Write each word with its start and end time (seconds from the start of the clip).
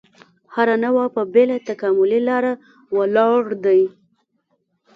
هره 0.55 0.75
نوعه 0.83 1.05
په 1.15 1.21
بېله 1.33 1.57
تکاملي 1.69 2.19
لاره 2.29 2.53
ولاړ 2.97 3.41
دی. 3.65 3.81